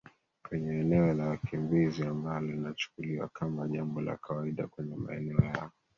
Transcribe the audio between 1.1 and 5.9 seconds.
la wakimbizi ambalo linachukuliwa kama jambo la kawaida Kwenye maeneo yao